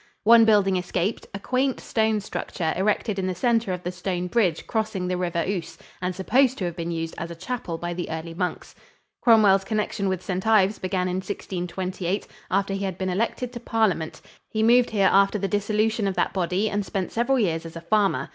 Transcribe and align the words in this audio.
One 0.23 0.45
building 0.45 0.77
escaped, 0.77 1.27
a 1.31 1.37
quaint 1.37 1.79
stone 1.79 2.21
structure 2.21 2.73
erected 2.75 3.19
in 3.19 3.27
the 3.27 3.35
center 3.35 3.71
of 3.71 3.83
the 3.83 3.91
stone 3.91 4.25
bridge 4.25 4.65
crossing 4.65 5.07
the 5.07 5.15
River 5.15 5.45
Ouse 5.47 5.77
and 6.01 6.15
supposed 6.15 6.57
to 6.57 6.65
have 6.65 6.75
been 6.75 6.89
used 6.89 7.13
as 7.19 7.29
a 7.29 7.35
chapel 7.35 7.77
by 7.77 7.93
the 7.93 8.09
early 8.09 8.33
monks. 8.33 8.73
Cromwell's 9.21 9.63
connection 9.63 10.09
with 10.09 10.23
St. 10.23 10.47
Ives 10.47 10.79
began 10.79 11.07
in 11.07 11.17
1628, 11.17 12.25
after 12.49 12.73
he 12.73 12.83
had 12.83 12.97
been 12.97 13.09
elected 13.11 13.53
to 13.53 13.59
Parliament. 13.59 14.21
He 14.49 14.63
moved 14.63 14.89
here 14.89 15.09
after 15.13 15.37
the 15.37 15.47
dissolution 15.47 16.07
of 16.07 16.15
that 16.15 16.33
body 16.33 16.67
and 16.67 16.83
spent 16.83 17.11
several 17.11 17.37
years 17.37 17.63
as 17.63 17.75
a 17.75 17.81
farmer. 17.81 18.29